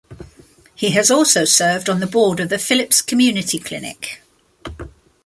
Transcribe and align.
He 0.73 0.89
has 0.93 1.11
also 1.11 1.45
served 1.45 1.87
on 1.87 1.99
the 1.99 2.07
board 2.07 2.39
of 2.39 2.49
the 2.49 2.57
Phillips 2.57 3.03
Community 3.03 3.59
Clinic. 3.59 4.23